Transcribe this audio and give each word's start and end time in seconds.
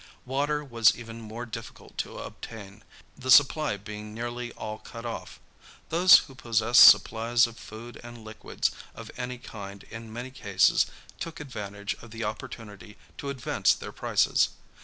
Water 0.25 0.63
was 0.63 0.97
even 0.97 1.21
more 1.21 1.45
difficult 1.45 1.95
to 1.99 2.17
obtain, 2.17 2.83
the 3.15 3.29
supply 3.29 3.77
being 3.77 4.15
nearly 4.15 4.51
all 4.53 4.79
cut 4.79 5.05
off. 5.05 5.39
Those 5.89 6.17
who 6.25 6.33
possessed 6.33 6.83
supplies 6.85 7.45
of 7.45 7.55
food 7.59 8.01
and 8.03 8.25
liquids 8.25 8.71
of 8.95 9.11
any 9.15 9.37
kind 9.37 9.83
in 9.91 10.11
many 10.11 10.31
cases 10.31 10.87
took 11.19 11.39
advantage 11.39 11.93
of 12.01 12.09
the 12.09 12.23
opportunity 12.23 12.97
to 13.19 13.29
advance 13.29 13.75
their 13.75 13.91
prices. 13.91 14.49